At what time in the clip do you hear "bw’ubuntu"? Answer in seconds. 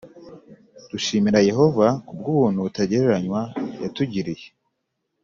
2.19-2.59